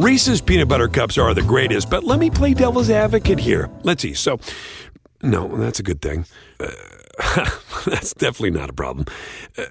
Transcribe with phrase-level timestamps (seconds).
[0.00, 3.70] Reese's peanut butter cups are the greatest, but let me play devil's advocate here.
[3.82, 4.14] Let's see.
[4.14, 4.40] So,
[5.22, 6.24] no, that's a good thing.
[6.58, 6.70] Uh,
[7.84, 9.04] that's definitely not a problem.
[9.58, 9.66] Uh,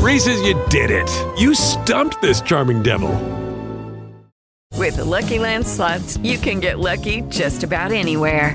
[0.00, 1.10] Reese's, you did it.
[1.36, 3.10] You stumped this charming devil.
[4.72, 8.54] With the Lucky Land slots, you can get lucky just about anywhere.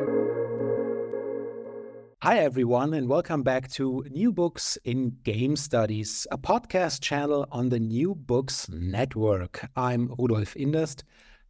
[2.23, 7.69] Hi, everyone, and welcome back to New Books in Game Studies, a podcast channel on
[7.69, 9.67] the New Books Network.
[9.75, 11.01] I'm Rudolf Inderst,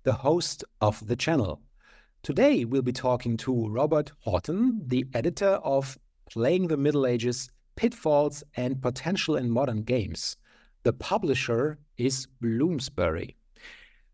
[0.03, 1.61] the host of the channel.
[2.23, 5.97] Today, we'll be talking to Robert Houghton, the editor of
[6.30, 10.38] Playing the Middle Ages Pitfalls and Potential in Modern Games.
[10.83, 13.36] The publisher is Bloomsbury.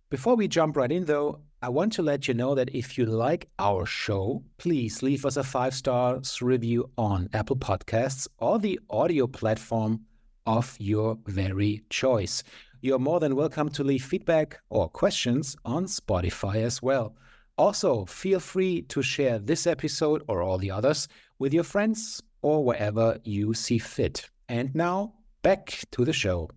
[0.09, 3.08] Before we jump right in, though, I want to let you know that if you
[3.08, 8.80] like our show, please leave us a five stars review on Apple Podcasts or the
[8.91, 10.02] audio platform
[10.45, 12.44] of your very choice.
[12.81, 17.16] You're more than welcome to leave feedback or questions on Spotify as well.
[17.58, 21.08] Also, feel free to share this episode or all the others
[21.39, 24.29] with your friends or wherever you see fit.
[24.47, 26.51] And now, back to the show.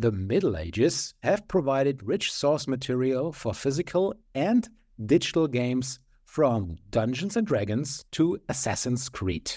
[0.00, 4.66] The Middle Ages have provided rich source material for physical and
[5.04, 9.52] digital games from Dungeons and Dragons to Assassin's Creed.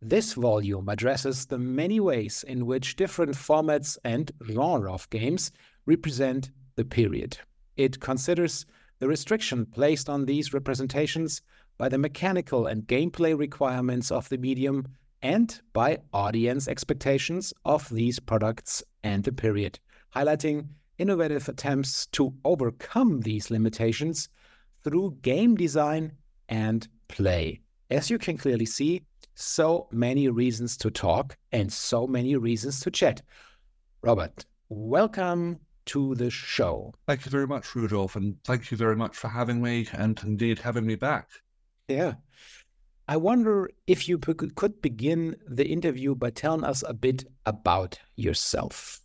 [0.00, 5.50] This volume addresses the many ways in which different formats and genre of games
[5.84, 7.38] represent the period.
[7.76, 8.64] It considers
[9.00, 11.42] the restriction placed on these representations
[11.76, 14.86] by the mechanical and gameplay requirements of the medium
[15.22, 19.78] and by audience expectations of these products and the period,
[20.14, 20.66] highlighting
[20.98, 24.28] innovative attempts to overcome these limitations
[24.84, 26.12] through game design
[26.48, 27.60] and play.
[27.90, 29.02] As you can clearly see,
[29.34, 33.22] so many reasons to talk and so many reasons to chat.
[34.02, 36.92] Robert, welcome to the show.
[37.06, 40.58] Thank you very much, Rudolf, and thank you very much for having me and indeed
[40.58, 41.28] having me back.
[41.88, 42.14] Yeah.
[43.08, 49.00] I wonder if you could begin the interview by telling us a bit about yourself.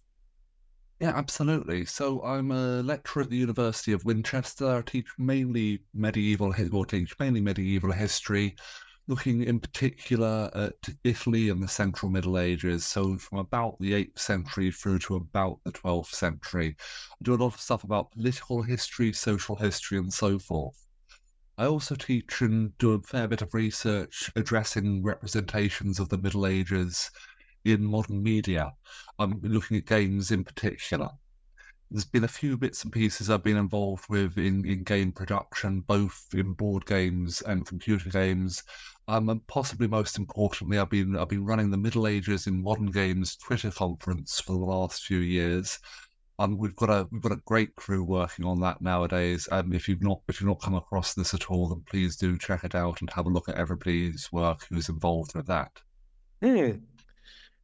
[0.99, 1.85] Yeah, absolutely.
[1.85, 4.77] So I'm a lecturer at the University of Winchester.
[4.77, 8.55] I teach mainly medieval, or teach mainly medieval history,
[9.07, 12.85] looking in particular at Italy and the Central Middle Ages.
[12.85, 16.75] So from about the 8th century through to about the 12th century.
[16.79, 20.86] I do a lot of stuff about political history, social history, and so forth.
[21.59, 26.45] I also teach and do a fair bit of research addressing representations of the Middle
[26.45, 27.09] Ages
[27.66, 28.75] in modern media.
[29.18, 31.09] I'm looking at games in particular.
[31.90, 35.81] There's been a few bits and pieces I've been involved with in, in game production,
[35.81, 38.62] both in board games and computer games.
[39.07, 42.91] Um, and possibly most importantly, I've been I've been running the Middle Ages in modern
[42.91, 45.79] games Twitter conference for the last few years.
[46.39, 49.49] Um, we've got a we've got a great crew working on that nowadays.
[49.51, 52.37] Um, if you've not if you've not come across this at all, then please do
[52.37, 55.71] check it out and have a look at everybody's work who's involved with that.
[56.43, 56.81] Mm.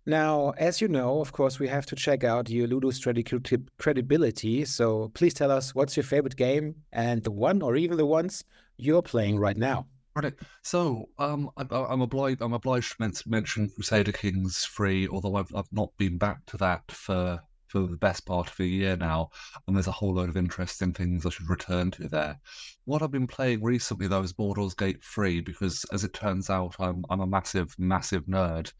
[0.05, 3.39] Now, as you know, of course, we have to check out your Ludo strategy
[3.77, 4.65] credibility.
[4.65, 8.43] So please tell us what's your favorite game and the one or even the ones
[8.77, 9.85] you're playing right now.
[10.15, 10.33] Right.
[10.61, 12.41] So, um, I, I'm obliged.
[12.41, 16.83] I'm obliged to mention Crusader Kings Three, although I've I've not been back to that
[16.91, 17.41] for
[17.73, 19.31] for the best part of a year now,
[19.65, 22.39] and there's a whole load of interesting things I should return to there.
[22.85, 26.75] What I've been playing recently though is Baldur's Gate 3 because, as it turns out,
[26.79, 28.71] I'm I'm a massive massive nerd.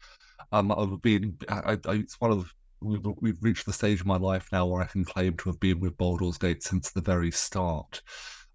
[0.52, 4.16] Um, I've been I, I, it's one of we've, we've reached the stage of my
[4.16, 7.32] life now where I can claim to have been with Baldur's Gate since the very
[7.32, 8.00] start.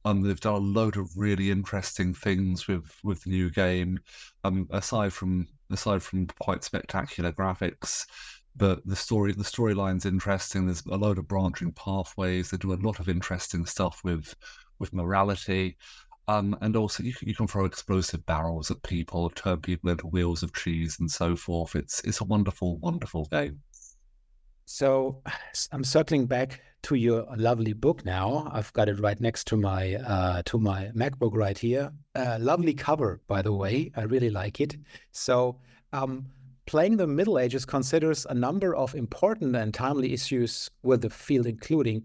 [0.06, 4.00] Um, they've done a load of really interesting things with with the new game.
[4.46, 8.06] Um, aside from aside from quite spectacular graphics,
[8.60, 10.66] but the story the storyline's interesting.
[10.66, 12.52] There's a load of branching pathways.
[12.52, 14.36] They do a lot of interesting stuff with
[14.78, 15.78] with morality.
[16.28, 20.06] Um, and also, you can, you can throw explosive barrels at people, turn people into
[20.06, 21.76] wheels of cheese, and so forth.
[21.76, 23.60] It's it's a wonderful, wonderful game.
[24.66, 25.24] So
[25.72, 28.48] I'm circling back to your lovely book now.
[28.52, 31.92] I've got it right next to my uh, to my MacBook right here.
[32.14, 33.92] Uh, lovely cover, by the way.
[33.96, 34.78] I really like it.
[35.12, 35.58] So,
[35.94, 36.28] um,
[36.70, 41.48] playing the Middle Ages considers a number of important and timely issues with the field,
[41.48, 42.04] including.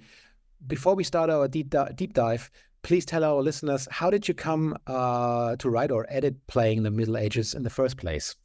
[0.66, 2.50] Before we start our deep, deep dive,
[2.80, 6.90] please tell our listeners how did you come uh, to write or edit playing the
[6.90, 8.36] Middle Ages in the first place?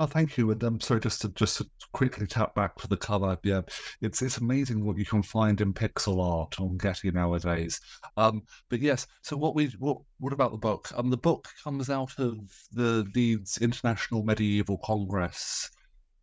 [0.00, 0.50] Oh, thank you.
[0.50, 3.38] And um, sorry, just to just to quickly tap back to the cover.
[3.42, 3.60] Yeah,
[4.00, 7.80] it's it's amazing what you can find in pixel art on Getty nowadays.
[8.16, 10.88] Um, but yes, so what we what what about the book?
[10.96, 12.38] Um, the book comes out of
[12.72, 15.70] the Leeds International Medieval Congress,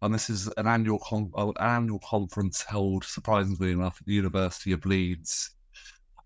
[0.02, 4.14] and this is an annual con- uh, an annual conference held, surprisingly enough, at the
[4.14, 5.52] University of Leeds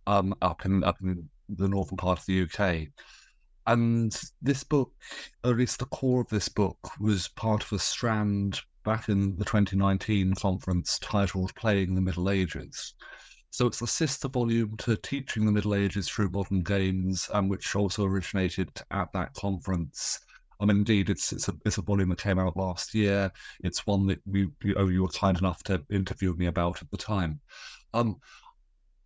[0.07, 2.87] um, up in up in the northern part of the UK.
[3.67, 4.91] And this book,
[5.43, 9.37] or at least the core of this book, was part of a strand back in
[9.37, 12.95] the 2019 conference titled Playing the Middle Ages.
[13.51, 17.75] So it's a sister volume to Teaching the Middle Ages Through Modern Games, um, which
[17.75, 20.19] also originated at that conference.
[20.61, 23.29] I mean, indeed, it's it's a it's a volume that came out last year.
[23.63, 26.89] It's one that we you, oh, you were kind enough to interview me about at
[26.91, 27.41] the time.
[27.93, 28.21] Um,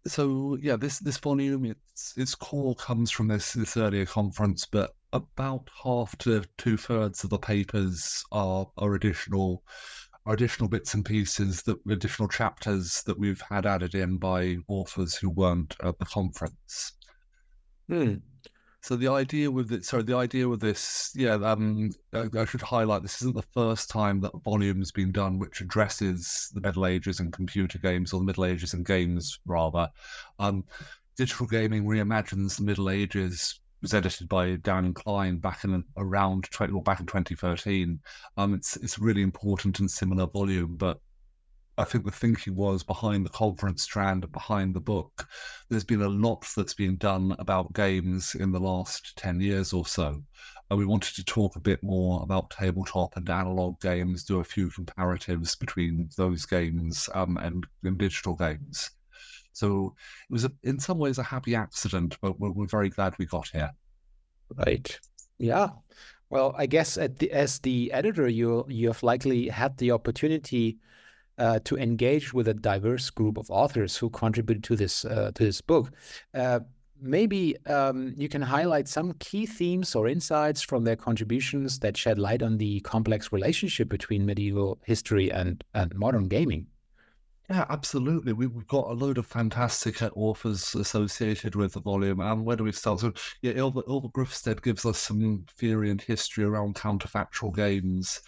[0.07, 4.95] so yeah, this this volume, its its core comes from this this earlier conference, but
[5.13, 9.63] about half to two thirds of the papers are are additional
[10.25, 15.15] are additional bits and pieces that additional chapters that we've had added in by authors
[15.15, 16.93] who weren't at the conference.
[17.87, 18.15] Hmm.
[18.85, 22.61] So the idea with it, sorry, the idea with this, yeah, um, I, I, should
[22.61, 27.19] highlight this isn't the first time that volume's been done which addresses the Middle Ages
[27.19, 29.89] and computer games, or the Middle Ages and games rather.
[30.37, 30.65] Um,
[31.17, 36.71] Digital Gaming reimagines the Middle Ages was edited by Dan Kline back in around 20,
[36.71, 37.99] well, back in 2013.
[38.37, 41.01] Um, it's it's really important and similar volume, but
[41.77, 45.27] I think the thinking was behind the conference strand, behind the book.
[45.69, 49.85] There's been a lot that's been done about games in the last 10 years or
[49.85, 50.23] so.
[50.69, 54.43] And we wanted to talk a bit more about tabletop and analog games, do a
[54.43, 58.89] few comparatives between those games um, and, and, digital games.
[59.51, 59.95] So
[60.29, 63.25] it was, a, in some ways, a happy accident, but we're, we're very glad we
[63.25, 63.71] got here.
[64.55, 64.99] Right.
[65.37, 65.69] Yeah.
[66.29, 70.79] Well, I guess the, as the editor, you you have likely had the opportunity
[71.37, 75.43] uh, to engage with a diverse group of authors who contributed to this uh, to
[75.43, 75.91] this book.
[76.33, 76.59] Uh,
[77.01, 82.17] maybe um, you can highlight some key themes or insights from their contributions that shed
[82.17, 86.67] light on the complex relationship between medieval history and, and modern gaming.
[87.49, 88.33] Yeah, absolutely.
[88.33, 92.19] We, have got a load of fantastic authors associated with the volume.
[92.19, 93.01] And where do we start?
[93.01, 98.19] So, yeah, Ylva, Ylva Grufstedt gives us some theory and history around counterfactual games.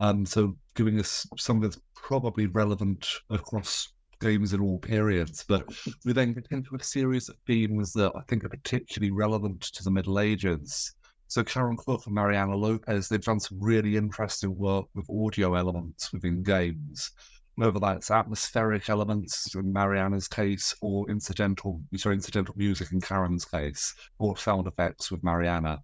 [0.00, 5.44] Um, so giving us something that's probably relevant across games in all periods.
[5.46, 5.68] But
[6.04, 9.84] we then get into a series of themes that I think are particularly relevant to
[9.84, 10.94] the Middle Ages.
[11.26, 16.12] So Karen Cook and Mariana Lopez, they've done some really interesting work with audio elements
[16.12, 17.12] within games.
[17.56, 23.94] Whether that's atmospheric elements in Mariana's case, or incidental, sorry, incidental music in Karen's case,
[24.18, 25.82] or sound effects with Mariana.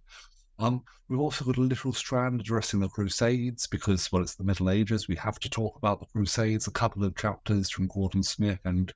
[0.59, 4.71] Um, we've also got a little strand addressing the Crusades because, well, it's the Middle
[4.71, 5.07] Ages.
[5.07, 6.67] We have to talk about the Crusades.
[6.67, 8.91] A couple of chapters from Gordon Smith and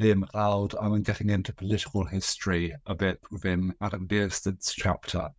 [0.00, 0.74] Liam MacLeod.
[0.80, 5.30] I'm getting into political history a bit within Adam Bierstedt's chapter.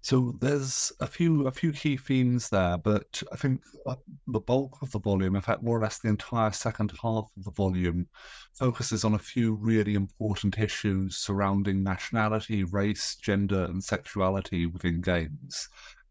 [0.00, 3.96] So there's a few a few key themes there, but I think uh,
[4.28, 7.44] the bulk of the volume, in fact, more or less the entire second half of
[7.44, 8.06] the volume,
[8.54, 15.68] focuses on a few really important issues surrounding nationality, race, gender, and sexuality within games.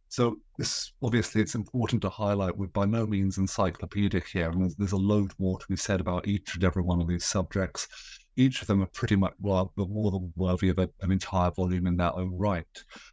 [0.09, 4.75] So this obviously it's important to highlight we're by no means encyclopedic here, and there's,
[4.75, 7.87] there's a load more to be said about each and every one of these subjects
[8.37, 11.87] each of them are pretty much well, more than worthy of a, an entire volume
[11.87, 12.65] in their own right.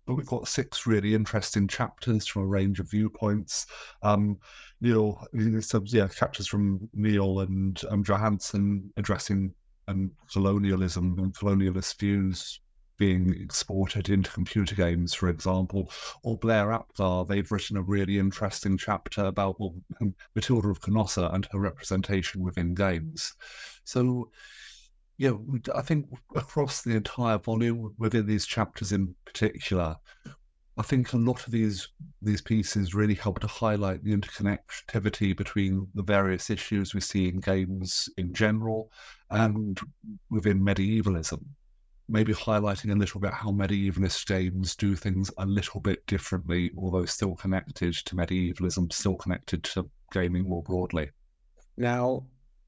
[0.07, 3.67] But we've got six really interesting chapters from a range of viewpoints.
[4.03, 4.39] Um,
[4.81, 5.27] Neil,
[5.61, 9.55] some yeah, chapters from Neil and um, Johansson addressing
[9.89, 12.61] um, colonialism and colonialist views
[12.97, 15.91] being exported into computer games, for example,
[16.23, 19.75] or Blair Apgar, they've written a really interesting chapter about well,
[20.35, 23.35] Matilda of Canossa and her representation within games.
[23.85, 24.31] So
[25.17, 25.33] yeah,
[25.75, 29.97] I think across the entire volume, within these chapters in particular,
[30.77, 31.89] I think a lot of these
[32.21, 37.39] these pieces really help to highlight the interconnectivity between the various issues we see in
[37.39, 38.91] games in general
[39.31, 39.79] and
[40.31, 41.45] within medievalism.
[42.09, 47.05] Maybe highlighting a little bit how medievalist games do things a little bit differently, although
[47.05, 51.11] still connected to medievalism, still connected to gaming more broadly.
[51.77, 52.27] Now,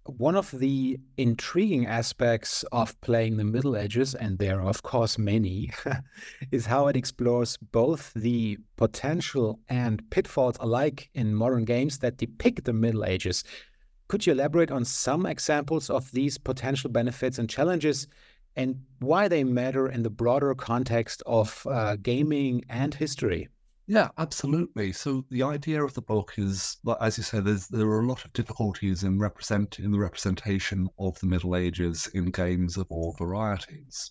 [0.09, 5.19] one of the intriguing aspects of playing the Middle Ages, and there are, of course,
[5.19, 5.71] many,
[6.53, 12.65] is how it explores both the potential and pitfalls alike in modern games that depict
[12.65, 13.45] the Middle Ages.
[14.09, 18.07] Could you elaborate on some examples of these potential benefits and challenges
[18.55, 23.49] and why they matter in the broader context of uh, gaming and history?
[23.89, 24.93] Yeah, absolutely.
[24.93, 28.33] So the idea of the book is, as you there's there are a lot of
[28.33, 34.11] difficulties in represent in the representation of the Middle Ages in games of all varieties.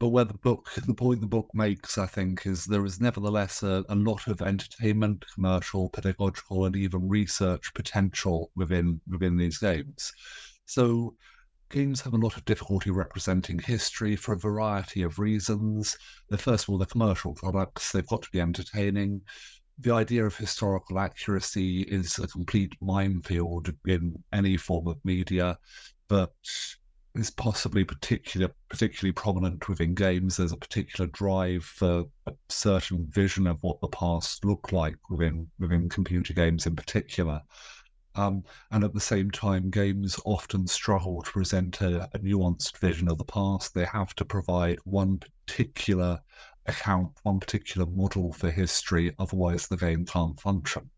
[0.00, 3.62] But where the book, the point the book makes, I think, is there is nevertheless
[3.62, 10.12] a, a lot of entertainment, commercial, pedagogical, and even research potential within within these games.
[10.66, 11.16] So
[11.74, 15.98] games have a lot of difficulty representing history for a variety of reasons.
[16.38, 19.20] First of all, the commercial products, they've got to be entertaining.
[19.80, 25.58] The idea of historical accuracy is a complete minefield in any form of media,
[26.06, 26.32] but
[27.16, 30.36] is possibly particular, particularly prominent within games.
[30.36, 35.48] There's a particular drive for a certain vision of what the past looked like within
[35.58, 37.42] within computer games in particular.
[38.16, 43.08] Um, and at the same time, games often struggle to present a, a, nuanced vision
[43.08, 43.74] of the past.
[43.74, 46.20] They have to provide one particular
[46.66, 50.88] account, one particular model for history, otherwise, the game can't function.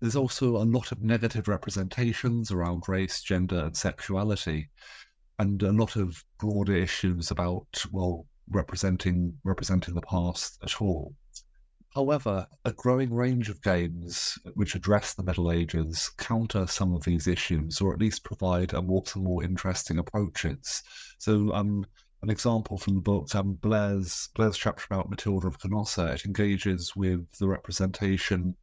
[0.00, 4.68] There's also a lot of negative representations around race, gender, and sexuality,
[5.38, 11.14] and a lot of broader issues about, well, representing representing the past at all.
[11.94, 17.28] However, a growing range of games which address the Middle Ages counter some of these
[17.28, 20.82] issues, or at least provide a more more interesting approaches.
[21.18, 21.86] So, um,
[22.22, 26.96] an example from the book, um, Blair's Blair's chapter about Matilda of Canossa, it engages
[26.96, 28.56] with the representation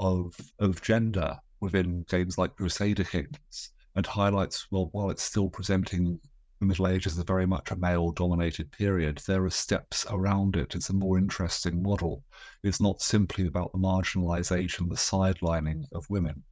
[0.00, 6.18] of of gender within games like Crusader Kings, and highlights well, while it's still presenting
[6.62, 9.20] the Middle Ages is very much a male dominated period.
[9.26, 10.76] There are steps around it.
[10.76, 12.22] It's a more interesting model.
[12.62, 16.42] It's not simply about the marginalization, the sidelining of women.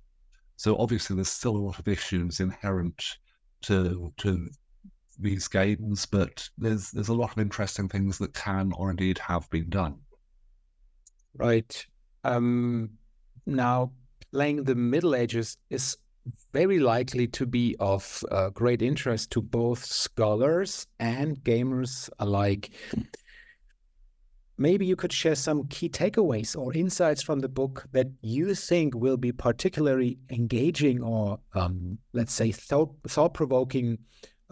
[0.56, 3.02] So obviously there's still a lot of issues inherent
[3.62, 4.48] to to
[5.18, 9.48] these games, but there's there's a lot of interesting things that can or indeed have
[9.50, 10.00] been done.
[11.34, 11.86] Right.
[12.24, 12.90] Um
[13.46, 13.92] now
[14.32, 15.96] playing the Middle Ages is
[16.52, 22.70] very likely to be of uh, great interest to both scholars and gamers alike.
[24.58, 28.94] Maybe you could share some key takeaways or insights from the book that you think
[28.94, 33.96] will be particularly engaging or, um, let's say, thought provoking uh,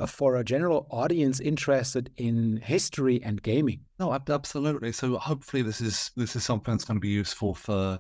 [0.07, 3.81] for a general audience interested in history and gaming.
[3.99, 4.93] No, absolutely.
[4.93, 7.99] So hopefully this is this is something that's going to be useful for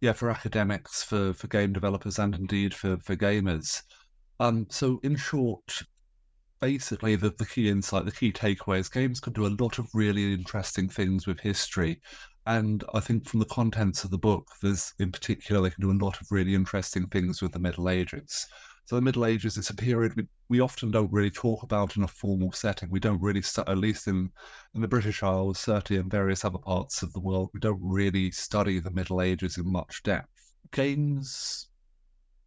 [0.00, 3.82] yeah for academics, for for game developers, and indeed for for gamers.
[4.40, 5.82] Um, so in short,
[6.60, 9.88] basically the, the key insight, the key takeaway is games can do a lot of
[9.94, 12.00] really interesting things with history.
[12.46, 15.90] And I think from the contents of the book, there's in particular they can do
[15.90, 18.46] a lot of really interesting things with the Middle Ages.
[18.86, 22.04] So the Middle Ages is a period we, we often don't really talk about in
[22.04, 22.88] a formal setting.
[22.88, 24.30] We don't really, at least in,
[24.74, 28.30] in the British Isles, certainly in various other parts of the world, we don't really
[28.30, 30.52] study the Middle Ages in much depth.
[30.70, 31.66] Games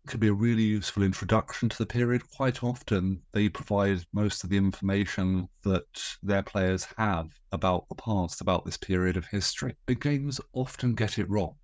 [0.08, 2.22] can be a really useful introduction to the period.
[2.29, 8.39] Quite often, they provide most of the information that their players have about the past,
[8.39, 9.75] about this period of history.
[9.86, 11.55] But games often get it wrong.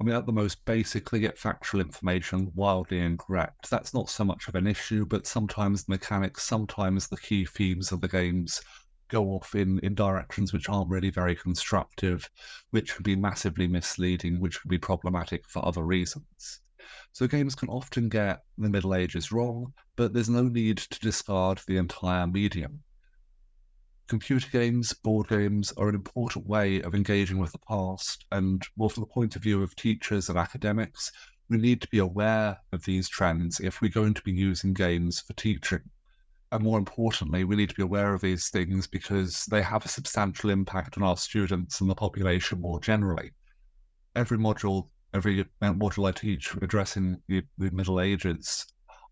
[0.00, 3.70] I mean, at the most basic, they get factual information wildly incorrect.
[3.70, 7.92] That's not so much of an issue, but sometimes the mechanics, sometimes the key themes
[7.92, 8.60] of the games
[9.08, 12.28] go off in, in directions which aren't really very constructive,
[12.70, 16.60] which can be massively misleading, which can be problematic for other reasons.
[17.12, 21.60] So games can often get the Middle Ages wrong, but there's no need to discard
[21.66, 22.82] the entire medium
[24.06, 28.24] computer games, board games are an important way of engaging with the past.
[28.32, 31.10] And well, from the point of view of teachers and academics,
[31.48, 35.20] we need to be aware of these trends if we're going to be using games
[35.20, 35.80] for teaching.
[36.52, 39.88] And more importantly, we need to be aware of these things because they have a
[39.88, 43.32] substantial impact on our students and the population more generally.
[44.14, 48.66] Every module, every module I teach addressing the, the Middle Ages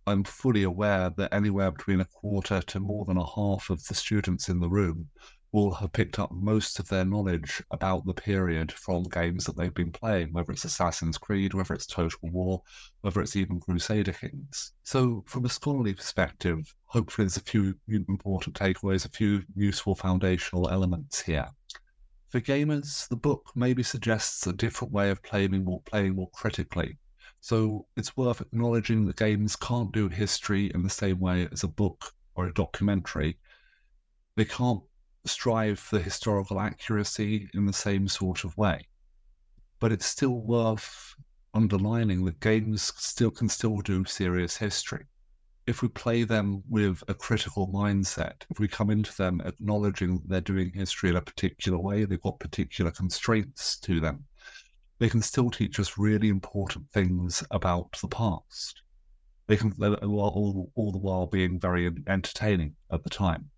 [0.07, 3.95] I'm fully aware that anywhere between a quarter to more than a half of the
[3.95, 5.09] students in the room
[5.53, 9.75] will have picked up most of their knowledge about the period from games that they've
[9.75, 12.63] been playing, whether it's Assassin's Creed, whether it's Total War,
[13.03, 14.73] whether it's even Crusader Kings.
[14.83, 20.71] So, from a scholarly perspective, hopefully there's a few important takeaways, a few useful foundational
[20.71, 21.49] elements here.
[22.31, 26.97] For gamers, the book maybe suggests a different way of playing more, playing more critically.
[27.45, 31.69] So it's worth acknowledging that games can't do history in the same way as a
[31.69, 33.37] book or a documentary.
[34.37, 34.81] They can't
[35.25, 38.87] strive for historical accuracy in the same sort of way.
[39.81, 41.17] But it's still worth
[41.53, 45.07] underlining that games still can still do serious history.
[45.67, 50.29] If we play them with a critical mindset, if we come into them acknowledging that
[50.29, 54.27] they're doing history in a particular way, they've got particular constraints to them,
[55.03, 58.83] they can still teach us really important things about the past.
[59.49, 63.51] They can, all, all the while being very entertaining at the time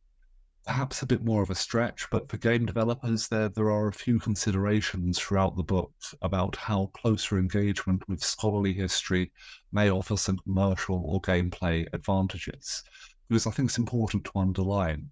[0.64, 3.92] perhaps a bit more of a stretch, but for game developers, there there are a
[3.92, 9.30] few considerations throughout the book about how closer engagement with scholarly history
[9.72, 12.82] may offer some commercial or gameplay advantages.
[13.28, 15.10] Because I think it's important to underline,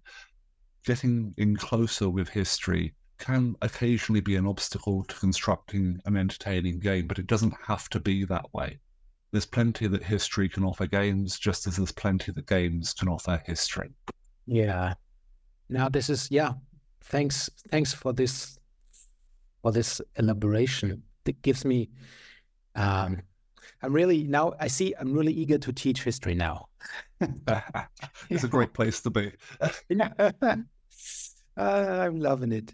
[0.85, 7.07] getting in closer with history can occasionally be an obstacle to constructing an entertaining game,
[7.07, 8.77] but it doesn't have to be that way.
[9.31, 13.41] There's plenty that history can offer games, just as there's plenty that games can offer
[13.45, 13.91] history.
[14.45, 14.95] Yeah,
[15.69, 16.51] now this is yeah.
[17.05, 18.59] Thanks, thanks for this
[19.61, 21.01] for this elaboration.
[21.25, 21.89] It gives me.
[22.75, 23.21] Um,
[23.81, 24.53] I'm really now.
[24.59, 24.93] I see.
[24.99, 26.67] I'm really eager to teach history now.
[28.29, 29.31] it's a great place to be.
[30.19, 30.57] uh,
[31.57, 32.73] I'm loving it.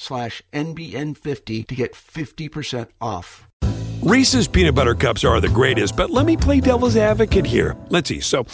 [0.00, 3.48] slash NBN50 to get 50% off.
[4.02, 7.76] Reese's peanut butter cups are the greatest, but let me play devil's advocate here.
[7.90, 8.20] Let's see.
[8.20, 8.46] So,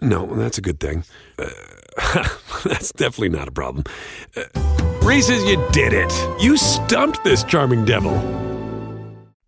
[0.00, 1.04] no, that's a good thing.
[1.38, 1.50] Uh,
[2.64, 3.84] that's definitely not a problem.
[4.34, 4.44] Uh,
[5.02, 6.12] Reese's, you did it.
[6.40, 8.16] You stumped this charming devil.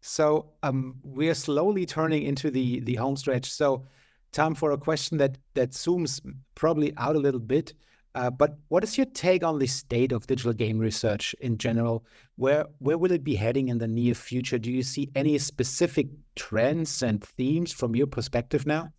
[0.02, 3.50] So, um, we're slowly turning into the the home stretch.
[3.50, 3.86] So,
[4.32, 6.20] time for a question that that zooms
[6.54, 7.72] probably out a little bit.
[8.14, 12.04] Uh, but what is your take on the state of digital game research in general?
[12.36, 14.58] Where where will it be heading in the near future?
[14.58, 18.92] Do you see any specific trends and themes from your perspective now?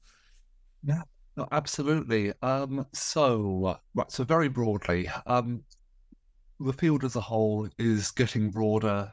[0.83, 1.03] Yeah,
[1.37, 2.33] no, absolutely.
[2.41, 5.63] Um, so right, so very broadly, um,
[6.59, 9.11] the field as a whole is getting broader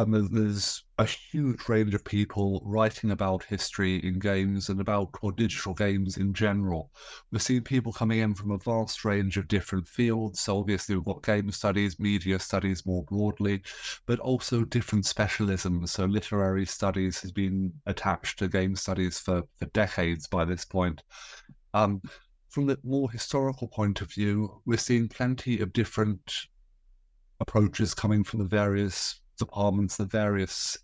[0.00, 5.30] and there's a huge range of people writing about history in games and about or
[5.30, 6.90] digital games in general.
[7.30, 10.40] We're seeing people coming in from a vast range of different fields.
[10.40, 13.62] So obviously we've got game studies, media studies more broadly,
[14.06, 15.90] but also different specialisms.
[15.90, 21.02] So literary studies has been attached to game studies for, for decades by this point.
[21.74, 22.00] Um,
[22.48, 26.46] from the more historical point of view, we're seeing plenty of different
[27.40, 30.78] approaches coming from the various departments, the various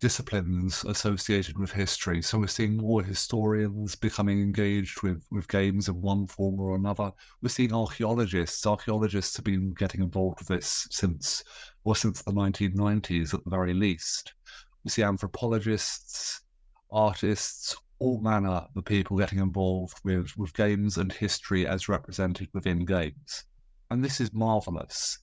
[0.00, 2.22] disciplines associated with history.
[2.22, 7.12] So we're seeing more historians becoming engaged with, with games in one form or another.
[7.42, 8.66] We're seeing archaeologists.
[8.66, 11.44] Archaeologists have been getting involved with this since,
[11.84, 14.32] or since the 1990s at the very least.
[14.84, 16.40] We see anthropologists,
[16.90, 22.86] artists, all manner of people getting involved with, with games and history as represented within
[22.86, 23.44] games.
[23.90, 25.18] And this is marvelous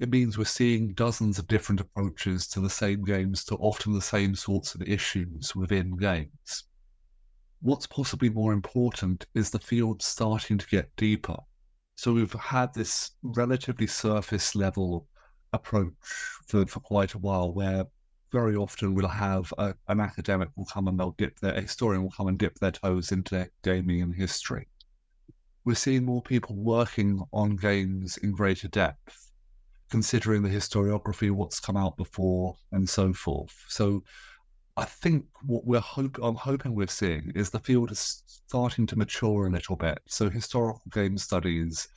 [0.00, 4.00] it means we're seeing dozens of different approaches to the same games to often the
[4.00, 6.64] same sorts of issues within games.
[7.60, 11.36] What's possibly more important is the field starting to get deeper.
[11.96, 15.06] So we've had this relatively surface level
[15.52, 15.92] approach
[16.48, 17.84] for, for quite a while where
[18.32, 22.02] very often we'll have a, an academic will come and they'll dip their a historian
[22.02, 24.66] will come and dip their toes into gaming and history.
[25.66, 29.29] We're seeing more people working on games in greater depth
[29.90, 33.64] considering the historiography, what's come out before, and so forth.
[33.68, 34.02] So
[34.76, 38.96] I think what we're hope I'm hoping we're seeing is the field is starting to
[38.96, 39.98] mature a little bit.
[40.06, 41.88] So historical game studies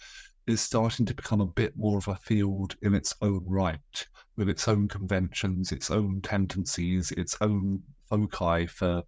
[0.47, 4.49] is starting to become a bit more of a field in its own right, with
[4.49, 9.03] its own conventions, its own tendencies, its own foci for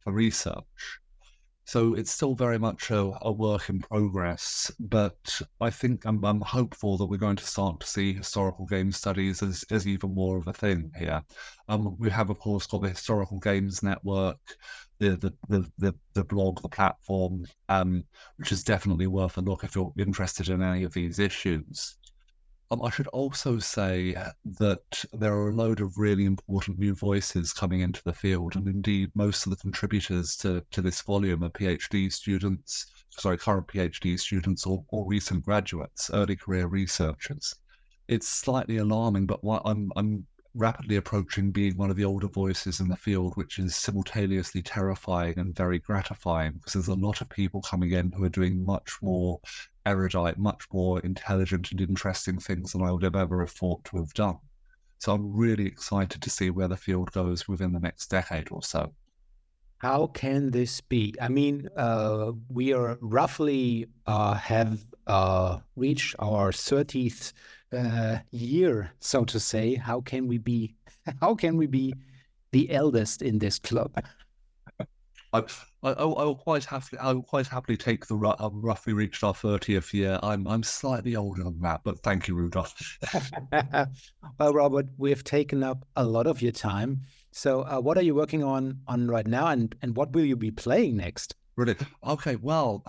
[0.00, 1.00] for research.
[1.70, 6.40] So it's still very much a, a, work in progress, but I think I'm, I'm,
[6.40, 10.36] hopeful that we're going to start to see historical game studies as, as even more
[10.36, 11.22] of a thing here.
[11.68, 14.40] Um, we have, of course, got the Historical Games Network,
[14.98, 18.02] the the, the, the, the blog, the platform, um,
[18.38, 21.99] which is definitely worth a look if you're interested in any of these issues.
[22.72, 27.52] Um, I should also say that there are a load of really important new voices
[27.52, 31.50] coming into the field, and indeed, most of the contributors to, to this volume are
[31.50, 37.56] PhD students, sorry, current PhD students or, or recent graduates, early career researchers.
[38.06, 42.88] It's slightly alarming, but I'm, I'm rapidly approaching being one of the older voices in
[42.88, 47.62] the field, which is simultaneously terrifying and very gratifying because there's a lot of people
[47.62, 49.40] coming in who are doing much more
[49.86, 53.98] erudite, much more intelligent and interesting things than I would have ever have thought to
[53.98, 54.38] have done.
[54.98, 58.62] So I'm really excited to see where the field goes within the next decade or
[58.62, 58.92] so.
[59.78, 61.14] How can this be?
[61.22, 67.32] I mean, uh, we are roughly uh, have uh, reached our 30th
[67.76, 69.74] uh, year, so to say.
[69.74, 70.76] How can we be?
[71.20, 71.94] How can we be
[72.52, 73.92] the eldest in this club?
[75.32, 75.44] I,
[75.82, 79.34] I, I will quite happily, I will quite happily take the um, roughly reached our
[79.34, 80.18] thirtieth year.
[80.22, 82.98] I'm, I'm slightly older than that, but thank you, Rudolf.
[84.38, 87.02] well, Robert, we've taken up a lot of your time.
[87.32, 90.36] So, uh, what are you working on on right now, and and what will you
[90.36, 91.34] be playing next?
[91.60, 91.82] Brilliant.
[92.06, 92.82] Okay, well,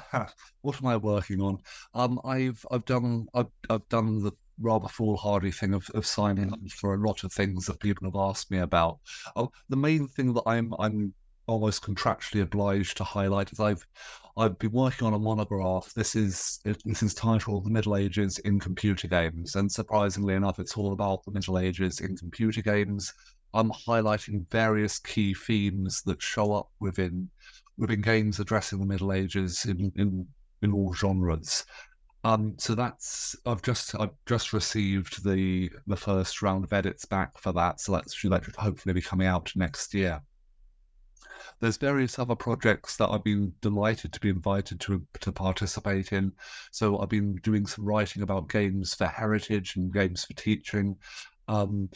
[0.62, 1.58] what am I working on?
[1.94, 4.32] Um, I've I've done I've, I've done the
[4.62, 8.16] rather foolhardy thing of, of signing up for a lot of things that people have
[8.16, 9.00] asked me about.
[9.36, 11.14] Oh, the main thing that I'm I'm
[11.48, 13.86] almost contractually obliged to highlight is I've
[14.38, 15.94] I've been working on a monograph.
[15.94, 20.78] This is this is titled "The Middle Ages in Computer Games," and surprisingly enough, it's
[20.78, 23.14] all about the Middle Ages in computer games.
[23.54, 27.30] I'm highlighting various key themes that show up within
[27.82, 30.26] within games addressing the Middle Ages in in,
[30.62, 31.66] in all genres.
[32.24, 37.38] Um, so that's I've just I've just received the the first round of edits back
[37.38, 37.82] for that.
[37.82, 40.22] So that's that should hopefully be coming out next year
[41.62, 46.34] there's various other projects that I've been delighted to be invited to to participate in.
[46.72, 50.98] So I've been doing some writing about games for heritage and games for teaching.
[51.48, 51.90] Um,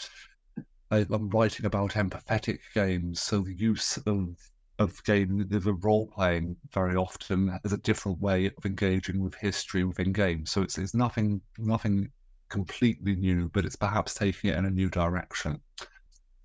[0.91, 4.37] I, am writing about empathetic games, so the use of
[4.79, 9.83] of game the role playing very often as a different way of engaging with history
[9.83, 10.51] within games.
[10.51, 12.11] So it's it's nothing nothing
[12.49, 15.61] completely new, but it's perhaps taking it in a new direction.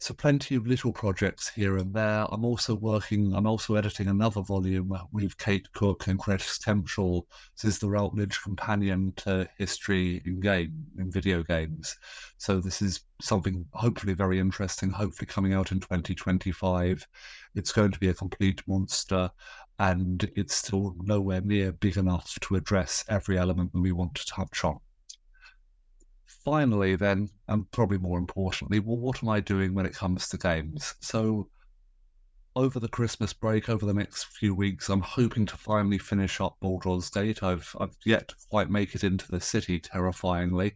[0.01, 2.25] So plenty of little projects here and there.
[2.33, 7.29] I'm also working, I'm also editing another volume uh, with Kate Cook and Chris Temple.
[7.55, 11.99] This is the Routledge companion to history in game, in video games.
[12.39, 17.07] So this is something hopefully very interesting, hopefully coming out in 2025.
[17.55, 19.31] It's going to be a complete monster
[19.79, 24.27] and it's still nowhere near big enough to address every element that we want to
[24.27, 24.79] touch on
[26.45, 30.39] finally, then, and probably more importantly, well, what am I doing when it comes to
[30.39, 30.95] games?
[31.01, 31.49] So,
[32.57, 36.57] over the Christmas break, over the next few weeks, I'm hoping to finally finish up
[36.61, 37.43] Baldur's Gate.
[37.43, 40.75] I've I've yet to quite make it into the city, terrifyingly.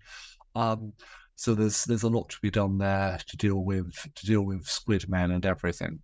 [0.54, 0.92] Um,
[1.37, 4.66] so there's there's a lot to be done there to deal with to deal with
[4.66, 6.00] Squid Men and everything.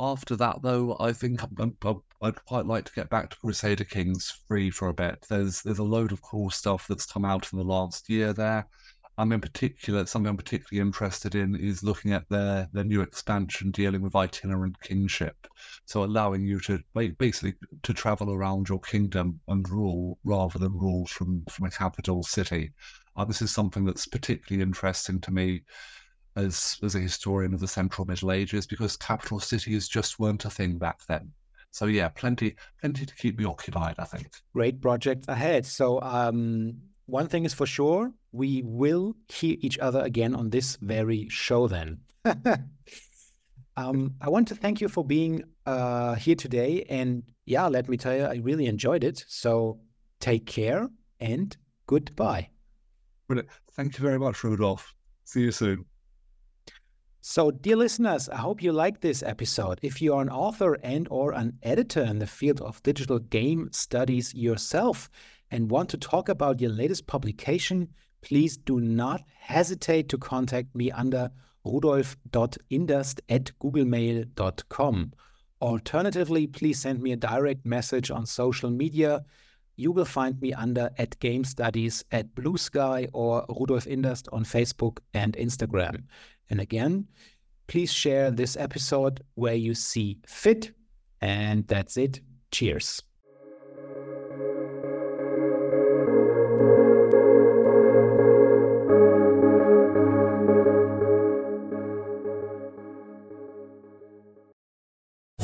[0.00, 1.76] After that, though, I think I'm,
[2.22, 5.26] I'd quite like to get back to Crusader Kings Three for a bit.
[5.28, 8.66] There's there's a load of cool stuff that's come out in the last year there.
[9.18, 13.70] I'm in particular something I'm particularly interested in is looking at their their new expansion
[13.70, 15.46] dealing with itinerant kingship,
[15.84, 21.06] so allowing you to basically to travel around your kingdom and rule rather than rule
[21.06, 22.72] from from a capital city.
[23.14, 25.62] Uh, this is something that's particularly interesting to me
[26.36, 30.50] as as a historian of the Central Middle Ages because capital cities just weren't a
[30.50, 31.30] thing back then.
[31.70, 33.96] So yeah, plenty plenty to keep me occupied.
[33.98, 34.28] I think.
[34.52, 35.66] Great projects ahead.
[35.66, 36.74] So um,
[37.06, 41.68] one thing is for sure, we will hear each other again on this very show
[41.68, 41.98] then.
[43.76, 46.84] um, I want to thank you for being uh, here today.
[46.88, 49.24] And yeah, let me tell you, I really enjoyed it.
[49.28, 49.80] So
[50.20, 50.88] take care
[51.20, 52.48] and goodbye.
[53.28, 53.50] Brilliant.
[53.72, 54.94] Thank you very much, Rudolf.
[55.24, 55.84] See you soon.
[57.24, 59.78] So, dear listeners, I hope you like this episode.
[59.80, 63.68] If you are an author and or an editor in the field of digital game
[63.70, 65.08] studies yourself
[65.48, 67.90] and want to talk about your latest publication,
[68.22, 71.30] please do not hesitate to contact me under
[71.64, 75.12] rudolf.inderst at googlemail.com.
[75.60, 79.24] Alternatively, please send me a direct message on social media.
[79.76, 84.44] You will find me under at Game Studies at Blue Sky or Rudolf Inderst on
[84.44, 86.02] Facebook and Instagram.
[86.50, 87.08] And again,
[87.66, 90.72] please share this episode where you see fit.
[91.20, 92.20] And that's it.
[92.50, 93.02] Cheers.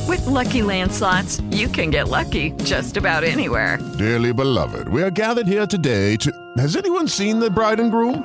[0.07, 3.79] With Lucky Land slots, you can get lucky just about anywhere.
[3.99, 6.33] Dearly beloved, we are gathered here today to.
[6.57, 8.25] Has anyone seen the bride and groom?